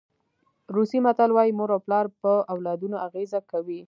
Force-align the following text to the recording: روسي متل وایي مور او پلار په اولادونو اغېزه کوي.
روسي 0.75 0.97
متل 1.05 1.29
وایي 1.33 1.51
مور 1.57 1.69
او 1.75 1.79
پلار 1.85 2.05
په 2.21 2.31
اولادونو 2.53 2.95
اغېزه 3.07 3.39
کوي. 3.51 3.79